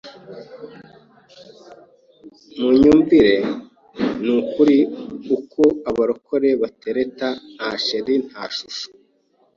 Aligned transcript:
Munyumvire 2.59 3.35
n’ukuri 4.25 4.77
uko 5.35 5.61
abarokore 5.89 6.49
batereta 6.61 7.27
nta 7.55 7.69
cheri, 7.85 8.15
nta 8.27 8.43
shushu, 8.55 8.87